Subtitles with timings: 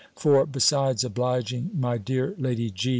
[0.15, 2.89] For, besides obliging my dear Lady G.